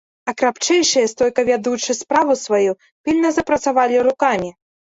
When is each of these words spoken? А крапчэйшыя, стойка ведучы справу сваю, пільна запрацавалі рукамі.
А 0.31 0.33
крапчэйшыя, 0.39 1.09
стойка 1.11 1.41
ведучы 1.51 1.91
справу 2.01 2.39
сваю, 2.47 2.71
пільна 3.07 3.33
запрацавалі 3.39 4.05
рукамі. 4.09 4.49